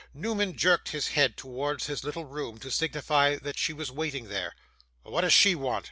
[0.15, 4.55] Newman jerked his head towards his little room, to signify that she was waiting there.
[5.03, 5.79] 'What does she want?